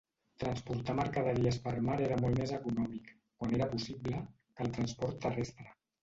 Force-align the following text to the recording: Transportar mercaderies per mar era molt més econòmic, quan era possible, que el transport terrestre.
Transportar 0.43 0.93
mercaderies 0.99 1.57
per 1.65 1.73
mar 1.89 1.97
era 2.05 2.15
molt 2.21 2.41
més 2.43 2.53
econòmic, 2.59 3.11
quan 3.43 3.53
era 3.57 3.67
possible, 3.73 4.23
que 4.55 4.65
el 4.67 4.73
transport 4.79 5.21
terrestre. 5.27 5.67